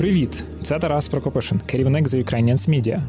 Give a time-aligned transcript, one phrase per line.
[0.00, 0.44] Привіт!
[0.62, 3.00] Це Тарас Прокопишин, керівник The Ukrainians Media.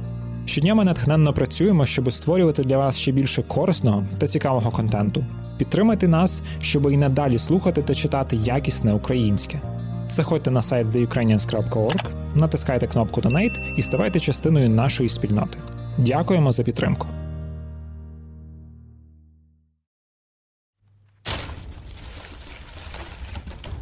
[0.45, 5.25] Щодня ми натхненно працюємо, щоб створювати для вас ще більше корисного та цікавого контенту.
[5.57, 9.61] Підтримайте нас, щоб і надалі слухати та читати якісне українське.
[10.09, 15.57] Заходьте на сайт theukrainians.org, натискайте кнопку Donate і ставайте частиною нашої спільноти.
[15.97, 17.07] Дякуємо за підтримку.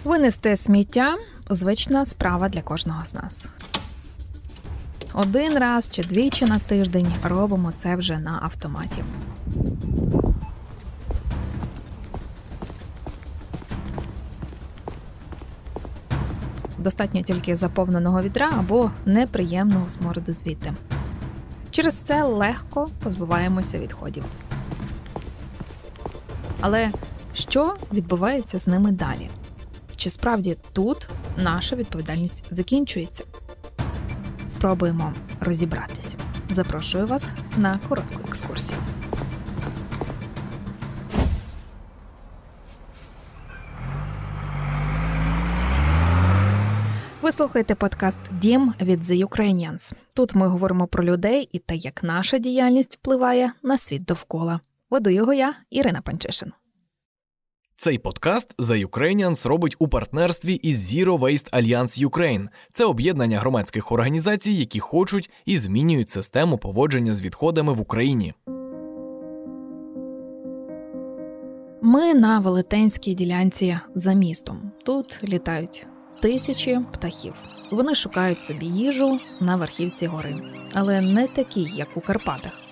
[0.03, 1.17] Винести сміття
[1.49, 3.47] звична справа для кожного з нас.
[5.13, 9.03] Один раз чи двічі на тиждень робимо це вже на автоматі.
[16.77, 20.73] Достатньо тільки заповненого відра або неприємного смороду звідти.
[21.71, 24.23] Через це легко позбуваємося відходів.
[26.61, 26.91] Але
[27.33, 29.29] що відбувається з ними далі?
[29.95, 33.23] Чи справді тут наша відповідальність закінчується?
[34.45, 36.15] Спробуємо розібратись.
[36.49, 38.79] Запрошую вас на коротку екскурсію.
[47.21, 49.93] Ви слухаєте подкаст Дім від The Ukrainians.
[50.15, 54.59] Тут ми говоримо про людей і те, як наша діяльність впливає на світ довкола.
[54.89, 56.51] Веду його я, Ірина Панчишин.
[57.81, 62.47] Цей подкаст The Ukrainians робить у партнерстві із Zero Waste Alliance Ukraine.
[62.73, 68.33] Це об'єднання громадських організацій, які хочуть і змінюють систему поводження з відходами в Україні.
[71.81, 74.71] Ми на велетенській ділянці за містом.
[74.85, 75.87] Тут літають
[76.21, 77.33] тисячі птахів.
[77.71, 80.35] Вони шукають собі їжу на верхівці гори,
[80.73, 82.68] але не такі, як у Карпатах.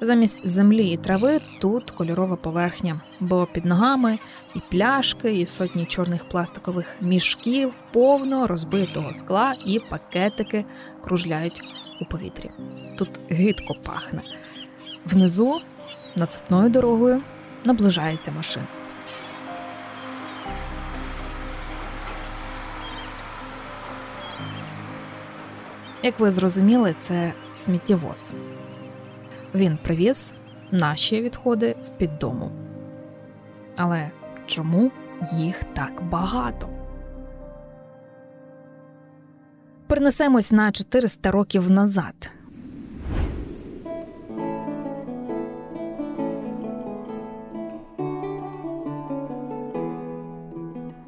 [0.00, 4.18] Замість землі і трави тут кольорова поверхня, бо під ногами
[4.54, 10.64] і пляшки, і сотні чорних пластикових мішків, повно розбитого скла і пакетики
[11.04, 11.62] кружляють
[12.00, 12.50] у повітрі.
[12.98, 14.22] Тут гидко пахне.
[15.04, 15.60] Внизу,
[16.16, 17.22] насипною дорогою,
[17.64, 18.66] наближається машина.
[26.02, 28.32] Як ви зрозуміли, це сміттєвоз.
[29.54, 30.34] Він привіз
[30.70, 32.50] наші відходи з під дому.
[33.76, 34.10] Але
[34.46, 34.90] чому
[35.32, 36.68] їх так багато?
[39.86, 42.30] Перенесемось на 400 років назад.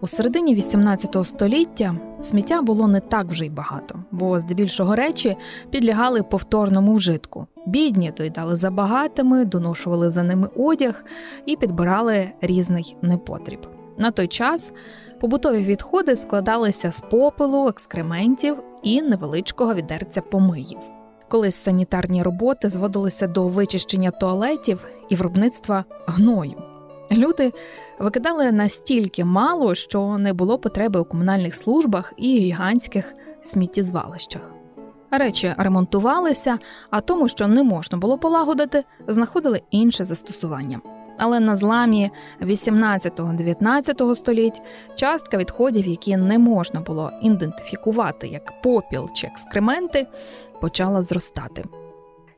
[0.00, 5.36] У середині 18 століття сміття було не так вже й багато, бо здебільшого речі
[5.70, 7.46] підлягали повторному вжитку.
[7.66, 11.04] Бідні доїдали за багатими, доношували за ними одяг
[11.46, 13.66] і підбирали різний непотріб.
[13.98, 14.72] На той час
[15.20, 20.78] побутові відходи складалися з попелу, екскрементів і невеличкого відерця помиїв.
[21.28, 26.67] Колись санітарні роботи зводилися до вичищення туалетів і виробництва гною.
[27.12, 27.52] Люди
[27.98, 34.54] викидали настільки мало, що не було потреби у комунальних службах і гігантських сміттєзвалищах.
[35.10, 36.58] Речі ремонтувалися,
[36.90, 40.80] а тому, що не можна було полагодити, знаходили інше застосування.
[41.18, 42.10] Але на зламі
[42.42, 44.62] 18-19 століть
[44.94, 50.06] частка відходів, які не можна було ідентифікувати як попіл чи екскременти,
[50.60, 51.64] почала зростати.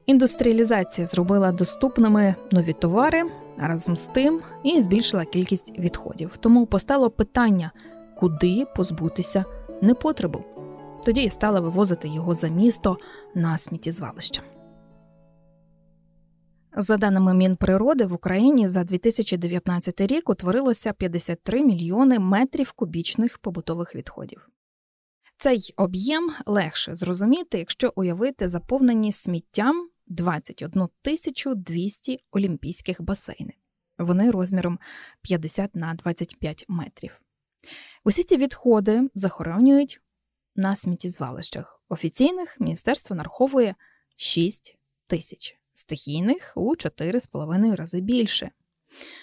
[0.06, 3.22] Індустріалізація зробила доступними нові товари
[3.60, 6.36] разом з тим і збільшила кількість відходів.
[6.36, 7.70] Тому постало питання,
[8.16, 9.44] куди позбутися
[9.82, 10.44] непотребу.
[11.04, 12.98] Тоді і стала вивозити його за місто
[13.34, 14.42] на сміттєзвалище.
[16.76, 24.48] За даними Мінприроди, в Україні за 2019 рік утворилося 53 мільйони метрів кубічних побутових відходів.
[25.38, 30.88] Цей об'єм легше зрозуміти, якщо уявити заповнені сміттям 21
[31.56, 33.52] 200 олімпійських басейни.
[33.98, 34.78] Вони розміром
[35.22, 37.20] 50 на 25 метрів.
[38.04, 40.00] Усі ці відходи захоронюють
[40.56, 41.82] на сміттєзвалищах.
[41.88, 43.74] Офіційних міністерство нараховує
[44.16, 48.50] 6 тисяч, стихійних у 4,5 рази більше.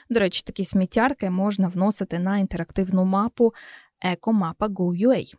[0.10, 3.54] До речі, такі сміттярки можна вносити на інтерактивну мапу
[4.01, 5.33] Екомапа Go.ua.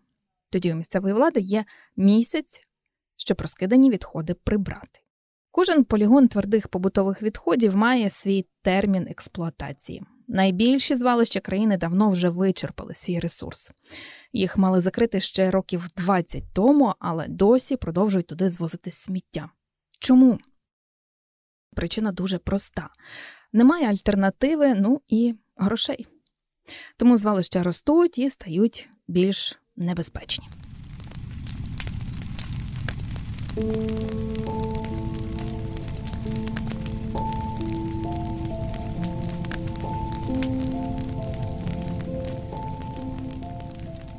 [0.51, 1.65] Тоді у місцевої влади є
[1.97, 2.61] місяць,
[3.17, 5.01] щоб розкидані відходи прибрати.
[5.58, 10.02] Кожен полігон твердих побутових відходів має свій термін експлуатації.
[10.28, 13.72] Найбільші звалища країни давно вже вичерпали свій ресурс.
[14.32, 19.50] Їх мали закрити ще років 20 тому, але досі продовжують туди звозити сміття.
[19.99, 20.38] Чому?
[21.76, 22.88] Причина дуже проста:
[23.52, 26.06] немає альтернативи, ну і грошей.
[26.96, 30.49] Тому звалища ростуть і стають більш небезпечні.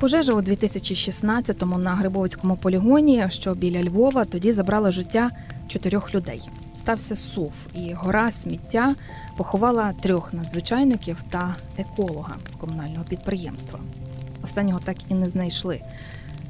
[0.00, 5.30] Пожежа у 2016-му на Грибовицькому полігоні, що біля Львова, тоді забрала життя
[5.68, 6.48] чотирьох людей.
[6.74, 8.94] Стався сув, і гора сміття
[9.36, 13.80] поховала трьох надзвичайників та еколога комунального підприємства.
[14.42, 15.80] Останнього так і не знайшли.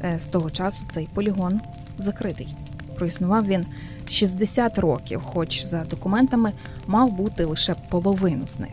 [0.05, 1.61] Е, З того часу цей полігон
[1.99, 2.55] закритий.
[2.97, 3.67] Проіснував він
[4.08, 6.52] 60 років, хоч за документами
[6.87, 8.73] мав бути лише половину з них.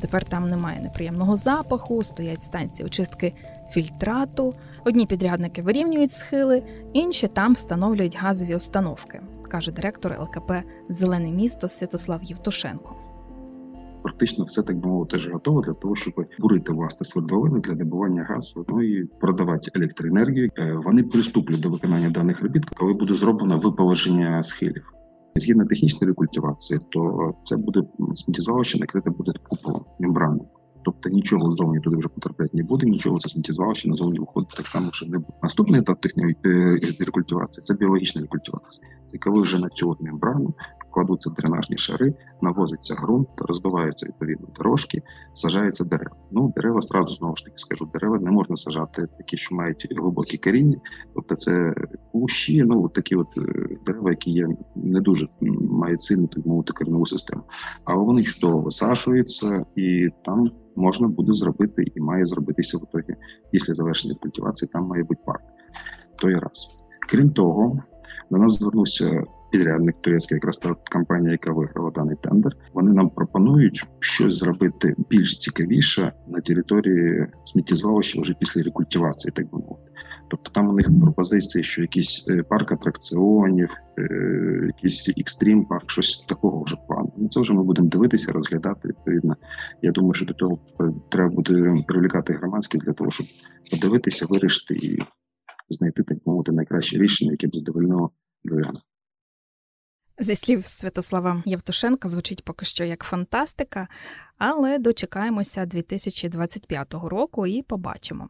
[0.00, 3.32] Тепер там немає неприємного запаху, стоять станції очистки
[3.70, 4.54] фільтрату.
[4.84, 6.62] Одні підрядники вирівнюють схили,
[6.92, 9.20] інші там встановлюють газові установки,
[9.50, 10.52] каже директор ЛКП
[10.88, 12.96] Зелене місто Святослав Євтушенко.
[14.02, 18.64] Практично все так мовити вже готово для того, щоб бурити власне свердловини для добування газу,
[18.68, 20.50] ну і продавати електроенергію.
[20.58, 24.92] Е, Вони приступлять до виконання даних робіт, коли буде зроблено виповерження схилів.
[25.36, 27.82] Згідно технічної рекультивації, то це буде
[28.14, 30.46] сміттєзвалище накрите буде куполом мембраною.
[30.82, 34.90] Тобто нічого ззовні туди вже потрапляти не буде, нічого це сміттєзвалище назовні виходить так само,
[34.92, 35.38] вже не буде.
[35.42, 38.88] Наступний етап технічної е, рекультивації це біологічна рекультивація.
[39.06, 40.54] Це коли вже на цю от мембрану
[40.90, 45.02] кладуться дренажні шари, навозиться ґрунт, розбиваються відповідно дорожки,
[45.34, 46.16] сажаються дерева.
[46.30, 50.38] Ну, дерева зразу знову ж таки скажу, дерева не можна сажати такі, що мають глибокі
[50.38, 50.76] коріння,
[51.14, 51.74] тобто це
[52.12, 55.28] кущі, ну такі от е, дерева, які є не дуже
[55.70, 57.42] мають сильну так мовити коріннову систему.
[57.84, 63.16] Але вони чудово висашуються, і там можна буде зробити і має зробитися в итогі
[63.50, 64.68] після завершення культивації.
[64.72, 65.42] Там має бути парк.
[66.16, 66.76] То є раз.
[67.08, 67.82] Крім того,
[68.30, 72.56] до нас звернувся підрядник турецький, якраз та компанія, яка виграла даний тендер.
[72.74, 79.58] Вони нам пропонують щось зробити більш цікавіше на території сміттєзвалища вже після рекультивації, так би
[79.58, 79.90] мовити.
[80.30, 86.24] Тобто там у них пропозиції, що якийсь е, парк атракціонів, е, якийсь екстрім парк, щось
[86.28, 87.12] такого вже плану.
[87.16, 89.36] Ну це вже ми будемо дивитися, розглядати відповідно.
[89.82, 93.26] Я думаю, що до того е, треба буде привлікати громадськість для того, щоб
[93.70, 94.98] подивитися, вирішити і
[95.70, 98.10] знайти так мовити найкраще рішення, яке б задовольнило
[98.44, 98.76] львів'ян.
[100.22, 103.88] Зі слів Святослава Євтушенка звучить поки що як фантастика,
[104.38, 108.28] але дочекаємося 2025 року і побачимо.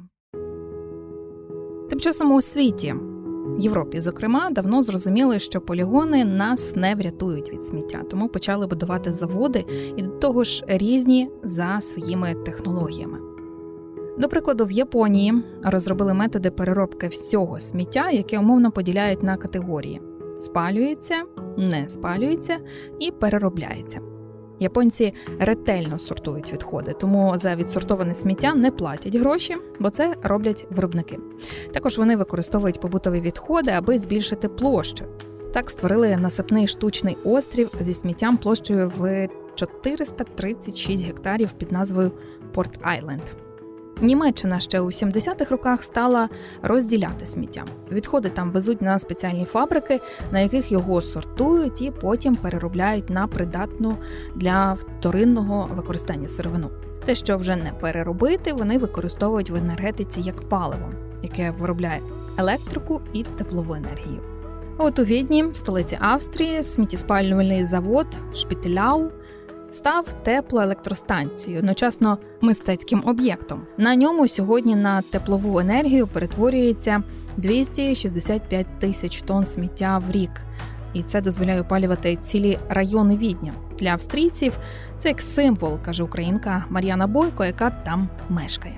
[1.90, 2.94] Тим часом у світі,
[3.58, 9.64] Європі, зокрема, давно зрозуміли, що полігони нас не врятують від сміття, тому почали будувати заводи
[9.96, 13.18] і до того ж різні за своїми технологіями.
[14.18, 20.00] До прикладу, в Японії розробили методи переробки всього сміття, яке умовно поділяють на категорії:
[20.36, 21.22] спалюється,
[21.56, 22.58] не спалюється
[22.98, 24.00] і переробляється.
[24.60, 31.18] Японці ретельно сортують відходи, тому за відсортоване сміття не платять гроші, бо це роблять виробники.
[31.72, 35.04] Також вони використовують побутові відходи, аби збільшити площу.
[35.52, 42.12] Так створили насипний штучний острів зі сміттям площею в 436 гектарів під назвою
[42.52, 43.22] Порт Айленд.
[44.00, 46.28] Німеччина ще у 70-х роках стала
[46.62, 47.64] розділяти сміття.
[47.92, 50.00] Відходи там везуть на спеціальні фабрики,
[50.32, 53.96] на яких його сортують і потім переробляють на придатну
[54.34, 56.70] для вторинного використання сировину.
[57.04, 60.90] Те, що вже не переробити, вони використовують в енергетиці як паливо,
[61.22, 62.00] яке виробляє
[62.38, 64.20] електрику і теплову енергію.
[64.78, 69.10] От у Відні, столиці Австрії, сміттєспалювальний завод Шпітеляу
[69.70, 73.62] став теплоелектростанцією, одночасно мистецьким об'єктом.
[73.78, 77.02] На ньому сьогодні на теплову енергію перетворюється
[77.36, 80.30] 265 тисяч тонн сміття в рік.
[80.94, 83.52] І це дозволяє опалювати цілі райони відня.
[83.78, 84.58] Для австрійців
[84.98, 88.76] це як символ, каже українка Мар'яна Бойко, яка там мешкає.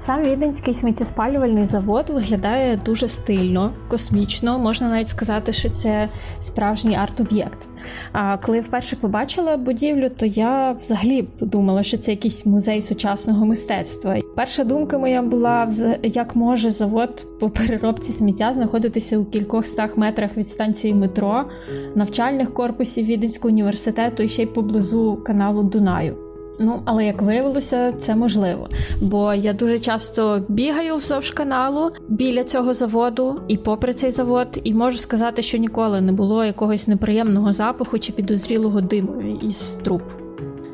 [0.00, 4.58] Сам віденський сміттєспалювальний завод виглядає дуже стильно, космічно.
[4.58, 6.08] Можна навіть сказати, що це
[6.40, 7.68] справжній арт-об'єкт.
[8.12, 13.46] А коли я вперше побачила будівлю, то я взагалі подумала, що це якийсь музей сучасного
[13.46, 14.16] мистецтва.
[14.36, 20.36] Перша думка моя була як може завод по переробці сміття знаходитися у кількох стах метрах
[20.36, 21.44] від станції метро,
[21.94, 26.29] навчальних корпусів Віденського університету і ще й поблизу каналу Дунаю.
[26.62, 28.68] Ну, але як виявилося, це можливо.
[29.02, 34.74] Бо я дуже часто бігаю вздовж каналу біля цього заводу і попри цей завод, і
[34.74, 40.02] можу сказати, що ніколи не було якогось неприємного запаху чи підозрілого диму із труб.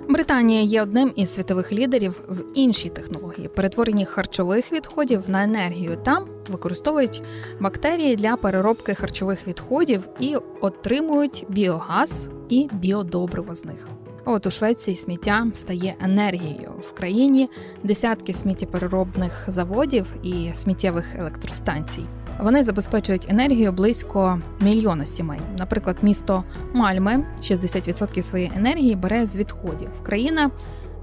[0.08, 5.98] Британія є одним із світових лідерів в іншій технології перетворенні харчових відходів на енергію.
[6.04, 7.22] Там використовують
[7.60, 13.88] бактерії для переробки харчових відходів і отримують біогаз і біодобриво з них.
[14.28, 17.50] От у Швеції сміття стає енергією в країні
[17.84, 22.04] десятки сміттєпереробних заводів і сміттєвих електростанцій.
[22.40, 25.40] Вони забезпечують енергію близько мільйона сімей.
[25.58, 29.88] Наприклад, місто Мальме 60% своєї енергії бере з відходів.
[30.02, 30.50] Країна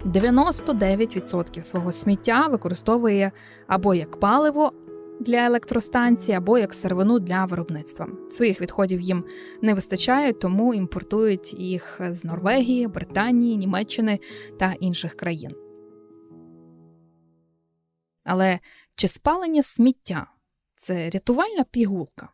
[0.05, 3.31] 99% свого сміття використовує
[3.67, 4.71] або як паливо
[5.23, 8.07] для електростанції, або як сировину для виробництва.
[8.29, 9.23] Своїх відходів їм
[9.61, 14.19] не вистачає, тому імпортують їх з Норвегії, Британії, Німеччини
[14.59, 15.51] та інших країн.
[18.23, 18.59] Але
[18.95, 20.27] чи спалення сміття
[20.75, 22.29] це рятувальна пігулка?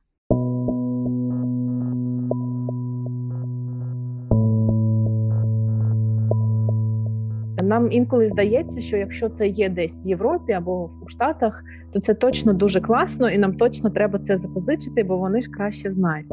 [7.69, 12.13] Нам інколи здається, що якщо це є десь в Європі або у Штатах, то це
[12.13, 16.27] точно дуже класно, і нам точно треба це запозичити, бо вони ж краще знають.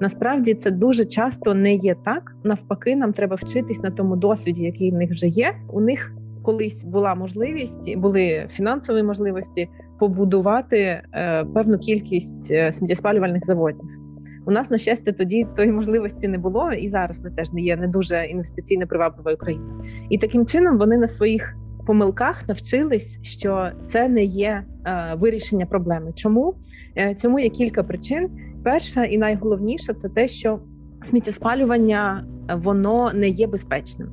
[0.00, 2.36] Насправді це дуже часто не є так.
[2.44, 5.54] Навпаки, нам треба вчитись на тому досвіді, який в них вже є.
[5.72, 9.68] У них колись була можливість, були фінансові можливості
[9.98, 13.99] побудувати е, певну кількість е, сміттєспалювальних заводів.
[14.46, 17.76] У нас на щастя тоді тої можливості не було, і зараз ми теж не є
[17.76, 19.84] не дуже інвестиційно привабливою країною.
[20.10, 21.56] І таким чином вони на своїх
[21.86, 26.12] помилках навчились, що це не є е, вирішення проблеми.
[26.14, 26.54] Чому
[26.96, 28.30] е, цьому є кілька причин?
[28.64, 30.60] Перша і найголовніша це те, що
[31.02, 34.08] сміттєспалювання воно не є безпечним,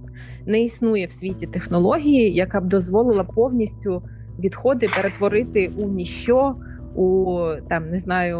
[0.46, 4.04] не існує в світі технології, яка б дозволила повністю
[4.40, 6.56] відходи перетворити у ніщо
[6.98, 7.38] у
[7.70, 8.40] там не знаю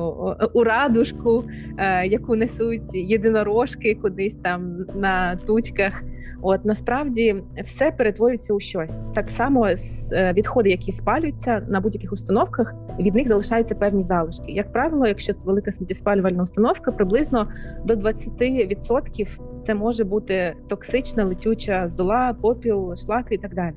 [0.54, 1.44] у радужку,
[1.78, 6.04] е, яку несуть єдинорожки кудись там на тучках.
[6.42, 12.76] От насправді все перетворюється у щось так само е, відходи, які спалюються на будь-яких установках,
[13.00, 14.52] від них залишаються певні залишки.
[14.52, 17.48] Як правило, якщо це велика сміттєспалювальна установка, приблизно
[17.86, 23.74] до 20% це може бути токсична летюча зола, попіл, шлаки і так далі.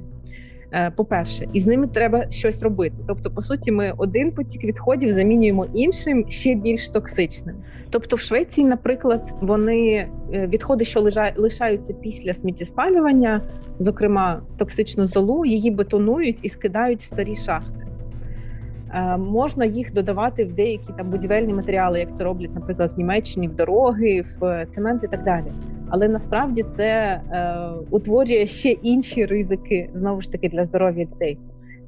[0.73, 2.97] Е, по-перше, і з ними треба щось робити.
[3.07, 7.57] Тобто, по суті, ми один потік відходів замінюємо іншим ще більш токсичним.
[7.91, 11.01] Тобто, в Швеції, наприклад, вони е, відходи, що
[11.37, 13.43] лишаються після сміттєспалювання,
[13.79, 17.87] зокрема токсичну золу, її бетонують і скидають в старі шахти.
[18.95, 23.49] Е, можна їх додавати в деякі там будівельні матеріали, як це роблять, наприклад, в Німеччині,
[23.49, 25.53] в дороги, в цемент і так далі
[25.91, 27.21] але насправді це е,
[27.91, 31.39] утворює ще інші ризики знову ж таки для здоров'я людей.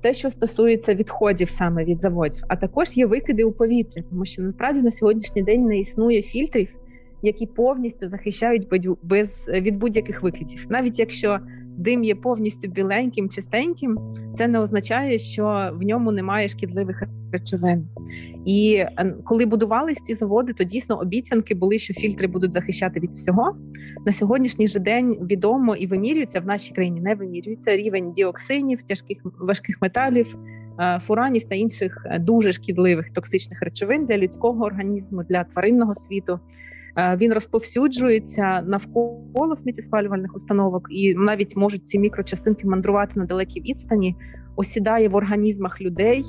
[0.01, 4.43] Те, що стосується відходів саме від заводів, а також є викиди у повітря, тому що
[4.43, 6.69] насправді на сьогоднішній день не існує фільтрів,
[7.23, 8.69] які повністю захищають
[9.03, 11.39] без від будь-яких викидів, навіть якщо
[11.77, 13.99] дим є повністю біленьким, чистеньким,
[14.39, 17.89] це не означає, що в ньому немає шкідливих речовин.
[18.45, 23.11] І е, коли будувались ці заводи, то дійсно обіцянки були, що фільтри будуть захищати від
[23.11, 23.57] всього.
[24.07, 27.01] На сьогоднішній же день відомо і вимірюється в нашій країні.
[27.01, 30.39] Не вимірюється рівень діоксинів, тяжких важких металів.
[30.81, 36.41] Е, фуранів та інших е, дуже шкідливих токсичних речовин для людського організму, для тваринного світу.
[36.97, 44.17] Е, він розповсюджується навколо сміттєспалювальних установок, і навіть можуть ці мікрочастинки мандрувати на далекі відстані,
[44.57, 46.25] осідає в організмах людей,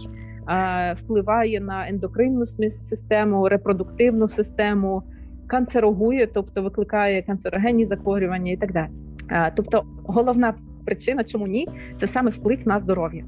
[0.95, 5.03] впливає на ендокринну систему, репродуктивну систему,
[5.47, 8.89] канцерогує, тобто викликає канцерогенні захворювання і так далі.
[9.29, 10.53] Е, тобто, головна
[10.85, 11.67] причина, чому ні,
[11.99, 13.25] це саме вплив на здоров'я.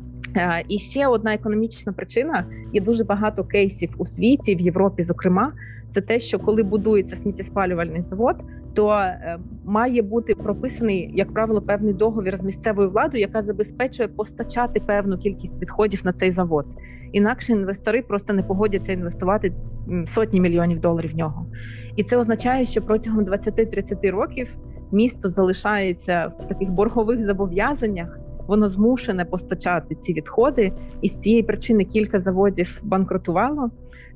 [0.68, 5.54] І ще одна економічна причина: є дуже багато кейсів у світі, в Європі, зокрема,
[5.92, 8.36] це те, що коли будується сміттєспалювальний завод,
[8.76, 14.80] то е, має бути прописаний, як правило, певний договір з місцевою владою, яка забезпечує постачати
[14.80, 16.66] певну кількість відходів на цей завод.
[17.12, 19.54] Інакше інвестори просто не погодяться інвестувати
[20.06, 21.46] сотні мільйонів доларів в нього.
[21.96, 24.58] І це означає, що протягом 20-30 років
[24.92, 30.72] місто залишається в таких боргових зобов'язаннях воно змушене постачати ці відходи,
[31.02, 33.70] і з цієї причини кілька заводів банкрутувало.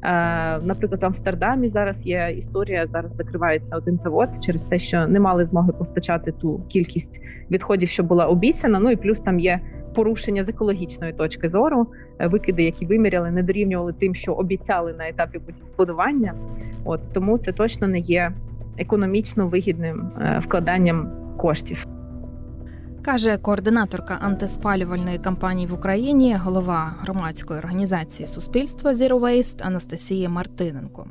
[0.03, 2.87] Е, наприклад, в Амстердамі зараз є історія.
[2.87, 7.21] Зараз закривається один завод через те, що не мали змоги постачати ту кількість
[7.51, 8.79] відходів, що була обіцяна.
[8.79, 9.59] Ну і плюс там є
[9.95, 11.87] порушення з екологічної точки зору.
[12.19, 15.39] Е, викиди, які виміряли, не дорівнювали тим, що обіцяли на етапі
[15.77, 16.33] будування.
[16.85, 18.31] От тому це точно не є
[18.77, 21.87] економічно вигідним е, вкладанням коштів
[23.01, 31.05] каже координаторка антиспалювальної кампанії в Україні, голова громадської організації суспільства Zero Waste Анастасія Мартиненко.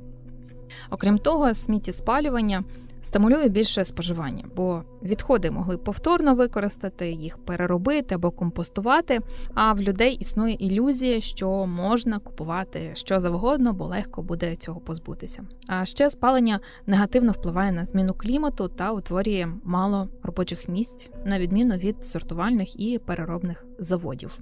[0.91, 2.65] Окрім того, сміттєспалювання
[3.09, 9.21] стимулює більше споживання, бо відходи могли повторно використати, їх переробити або компостувати.
[9.55, 15.43] А в людей існує ілюзія, що можна купувати що завгодно, бо легко буде цього позбутися.
[15.67, 21.77] А ще спалення негативно впливає на зміну клімату та утворює мало робочих місць, на відміну
[21.77, 24.39] від сортувальних і переробних заводів.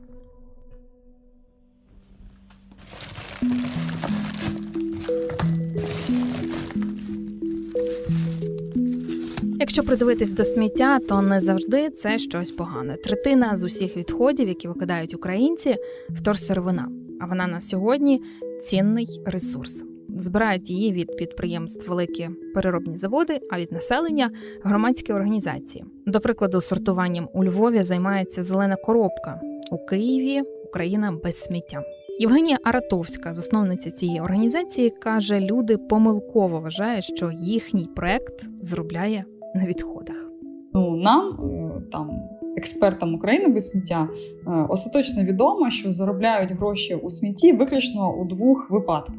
[9.66, 12.96] Якщо придивитись до сміття, то не завжди це щось погане.
[12.96, 15.76] Третина з усіх відходів, які викидають українці,
[16.10, 16.88] вторсировина.
[17.20, 18.22] А вона на сьогодні
[18.62, 19.84] цінний ресурс.
[20.16, 24.30] Збирають її від підприємств великі переробні заводи, а від населення
[24.62, 25.84] громадські організації.
[26.06, 30.42] До прикладу, сортуванням у Львові займається зелена коробка у Києві.
[30.64, 31.82] Україна без сміття.
[32.18, 39.24] Євгенія Аратовська, засновниця цієї організації, каже: люди помилково вважають, що їхній проект зробляє
[39.56, 40.30] на відходах.
[40.74, 42.10] Ну нам е, там.
[42.56, 44.08] Експертам України без сміття
[44.46, 49.16] е, остаточно відомо, що заробляють гроші у смітті виключно у двох випадках.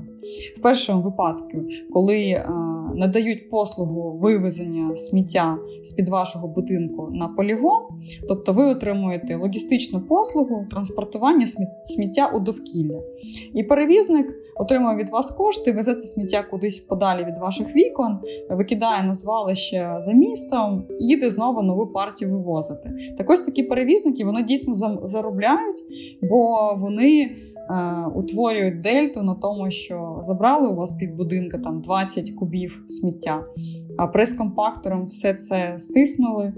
[0.58, 1.58] В першому випадку,
[1.94, 2.50] коли е,
[2.96, 7.82] надають послугу вивезення сміття з під вашого будинку на полігон,
[8.28, 11.48] тобто ви отримуєте логістичну послугу транспортування
[11.84, 13.02] сміття у довкілля.
[13.54, 19.04] І перевізник отримує від вас кошти, везе це сміття кудись подалі від ваших вікон, викидає
[19.04, 22.94] на звалище за містом їде знову нову партію вивозити.
[23.18, 24.74] Так ось такі перевізники вони дійсно
[25.08, 25.84] заробляють,
[26.22, 27.30] бо вони.
[27.70, 33.44] Е, утворюють дельту на тому, що забрали у вас під будинка там 20 кубів сміття,
[33.98, 36.54] а прес-компактором все це стиснули.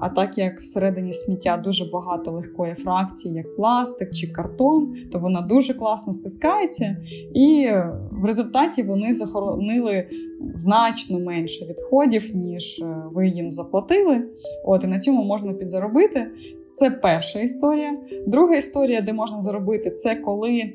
[0.00, 5.40] А так як всередині сміття дуже багато легкої фракції, як пластик чи картон, то вона
[5.40, 6.96] дуже класно стискається,
[7.34, 7.70] і
[8.10, 10.06] в результаті вони захоронили
[10.54, 14.24] значно менше відходів, ніж е, ви їм заплатили.
[14.64, 16.26] От і на цьому можна підзаробити.
[16.72, 17.96] Це перша історія.
[18.26, 20.72] Друга історія, де можна заробити, це коли е,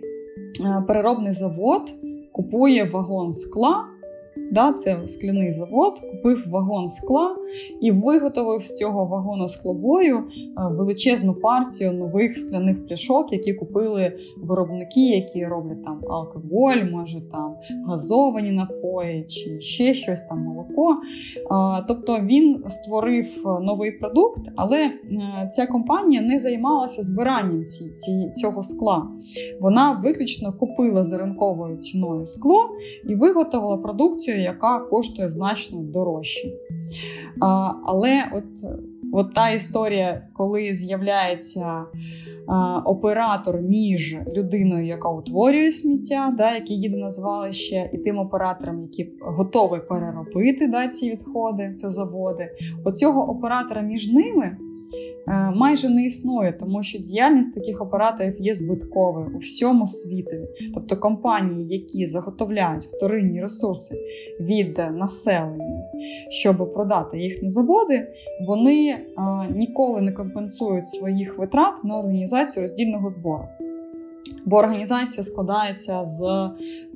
[0.88, 1.94] переробний завод
[2.32, 3.86] купує вагон скла
[4.52, 7.36] Да, Це скляний завод, купив вагон скла
[7.82, 10.24] і виготовив з цього вагону склобою е,
[10.72, 17.56] величезну партію нових скляних пляшок, які купили виробники, які роблять там алкоголь, може там
[17.88, 20.98] газовані напої чи ще щось там молоко.
[21.88, 23.28] Тобто він створив
[23.62, 24.92] новий продукт, але е,
[25.54, 27.64] ця компанія не займалася збиранням
[28.36, 29.08] цього скла.
[29.62, 32.70] Вона виключно купила за ринковою ціною скло
[33.10, 36.48] і виготовила продукцію яка коштує значно дорожче.
[37.86, 38.44] Але от
[39.14, 41.86] от та історія, коли з'являється
[42.86, 49.14] оператор між людиною, яка утворює сміття, да, який їде на звалище, і тим оператором, який
[49.22, 52.50] готовий переробити да, ці відходи, це заводи.
[52.86, 54.58] Оцього оператора між ними.
[55.28, 60.40] Е, майже не існує, тому що діяльність таких операторів є збитковою у всьому світі.
[60.74, 63.96] Тобто компанії, які заготовляють вторинні ресурси
[64.40, 65.84] від населення,
[66.30, 68.08] щоб продати їх на заводи,
[68.48, 69.02] вони е,
[69.56, 73.48] ніколи не компенсують своїх витрат на організацію роздільного збору.
[74.46, 76.50] Бо організація складається з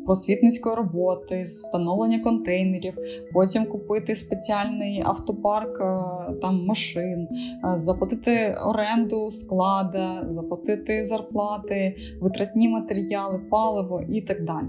[0.05, 2.93] просвітницької роботи, встановлення контейнерів,
[3.33, 13.39] потім купити спеціальний автопарк е, там машин, е, заплатити оренду склада, заплатити зарплати, витратні матеріали,
[13.51, 14.67] паливо і так далі.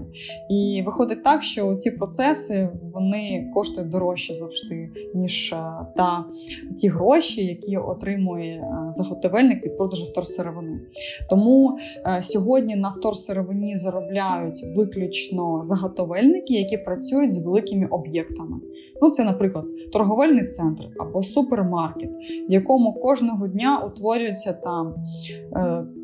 [0.49, 5.55] І виходить так, що ці процеси вони коштують дорожче завжди, ніж е,
[5.97, 6.25] та
[6.77, 10.79] ті гроші, які отримує заготовельник від продажу вторсировини.
[11.29, 11.77] Тому
[12.21, 18.59] сьогодні на вторсировині заробляють виключно виключно заготовельники, які працюють з великими об'єктами.
[19.01, 22.11] Ну, Це, наприклад, торговельний центр або супермаркет,
[22.49, 24.95] в якому кожного дня утворюється там.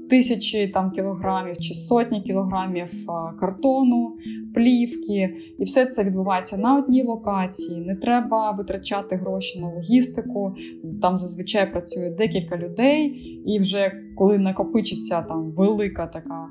[0.09, 3.05] Тисячі там кілограмів чи сотні кілограмів
[3.39, 4.15] картону,
[4.53, 7.81] плівки, і все це відбувається на одній локації.
[7.81, 10.55] Не треба витрачати гроші на логістику.
[11.01, 13.05] Там зазвичай працює декілька людей,
[13.45, 16.47] і вже коли накопичиться там велика така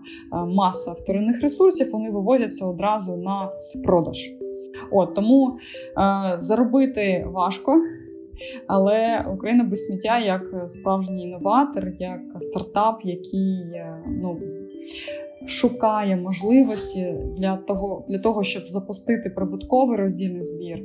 [0.47, 3.51] маса вторинних ресурсів, вони вивозяться одразу на
[3.85, 4.31] продаж.
[4.91, 7.83] От Тому е, заробити важко.
[8.67, 14.41] Але Україна без сміття як справжній інноватор, як стартап, який е, ну,
[15.47, 20.83] шукає можливості для того, для того, щоб запустити прибутковий роздільний збір,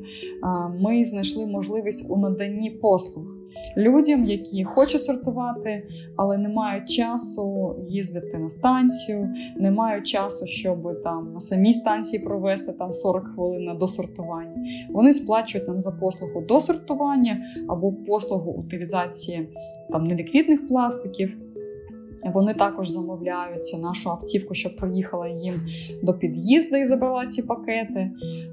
[0.80, 3.44] ми знайшли можливість у наданні послуг
[3.78, 11.04] людям, які хочуть сортувати, але не мають часу їздити на станцію, не мають часу, щоб
[11.04, 14.66] там на самій станції провести там 40 хвилин на досортування.
[14.90, 19.50] Вони сплачують нам за послугу досортування або послугу утилізації
[19.92, 21.38] там неліквідних пластиків.
[22.34, 25.62] Вони також замовляють нашу автівку, щоб проїхала їм
[26.04, 28.12] до під'їзду і забрала ці пакети.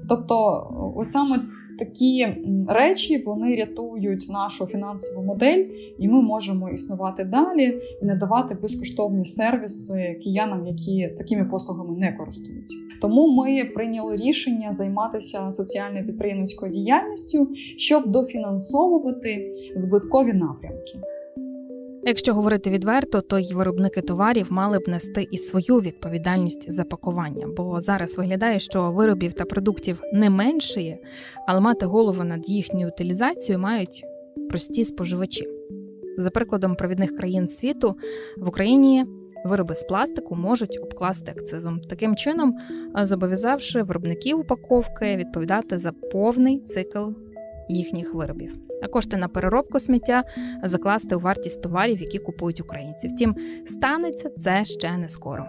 [0.09, 1.39] Тобто, от саме
[1.79, 2.27] такі
[2.67, 5.65] речі вони рятують нашу фінансову модель,
[5.99, 12.77] і ми можемо існувати далі і надавати безкоштовні сервіси киянам, які такими послугами не користуються.
[13.01, 20.99] Тому ми прийняли рішення займатися соціальною підприємницькою діяльністю, щоб дофінансовувати збиткові напрямки.
[22.03, 27.47] Якщо говорити відверто, то й виробники товарів мали б нести і свою відповідальність за пакування,
[27.57, 30.97] бо зараз виглядає, що виробів та продуктів не меншає,
[31.47, 34.03] але мати голову над їхньою утилізацією мають
[34.49, 35.47] прості споживачі.
[36.17, 37.95] За прикладом провідних країн світу
[38.37, 39.05] в Україні
[39.45, 42.57] вироби з пластику можуть обкласти акцизом, таким чином
[42.95, 47.07] зобов'язавши виробників упаковки відповідати за повний цикл
[47.69, 50.23] їхніх виробів а кошти на переробку сміття
[50.63, 53.07] закласти у вартість товарів, які купують українці.
[53.07, 55.45] Втім, станеться це ще не скоро.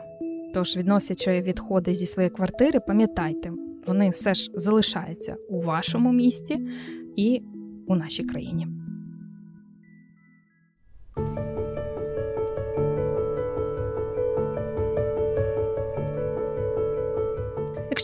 [0.55, 3.53] Тож, відносячи відходи зі своєї квартири, пам'ятайте,
[3.87, 6.69] вони все ж залишаються у вашому місті
[7.17, 7.43] і
[7.87, 8.69] у нашій країні.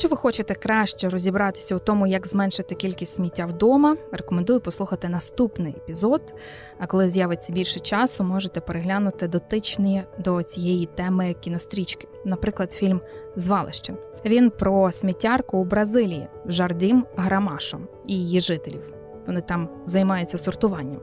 [0.09, 5.73] Якщо ви хочете краще розібратися у тому, як зменшити кількість сміття вдома, рекомендую послухати наступний
[5.73, 6.35] епізод.
[6.79, 13.01] А коли з'явиться більше часу, можете переглянути дотичні до цієї теми кінострічки, наприклад, фільм
[13.37, 13.94] Звалище.
[14.25, 18.83] Він про сміттярку у Бразилії Жардім Грамашо і її жителів.
[19.27, 21.01] Вони там займаються сортуванням.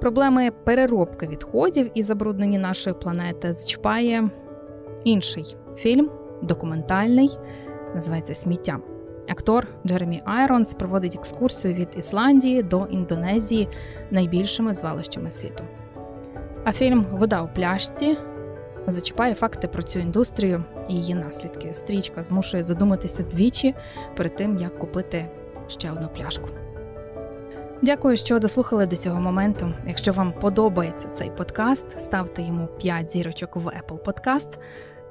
[0.00, 4.30] Проблеми переробки відходів і забруднені нашої планети зачіпає
[5.04, 6.10] інший фільм,
[6.42, 7.30] документальний
[7.94, 8.78] називається Сміття.
[9.28, 13.68] Актор Джеремі Айронс проводить екскурсію від Ісландії до Індонезії
[14.10, 15.64] найбільшими звалищами світу.
[16.64, 18.18] А фільм Вода у пляшці
[18.86, 21.74] зачіпає факти про цю індустрію і її наслідки.
[21.74, 23.74] Стрічка змушує задуматися двічі
[24.16, 25.26] перед тим, як купити
[25.68, 26.48] ще одну пляшку.
[27.82, 29.72] Дякую, що дослухали до цього моменту.
[29.86, 34.58] Якщо вам подобається цей подкаст, ставте йому 5 зірочок в Apple Podcast,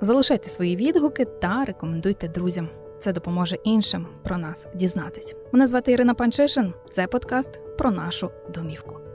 [0.02, 2.70] залишайте свої відгуки та рекомендуйте друзям.
[3.00, 5.36] Це допоможе іншим про нас дізнатись.
[5.52, 6.74] Мене звати Ірина Панчишин.
[6.92, 9.11] Це подкаст про нашу домівку.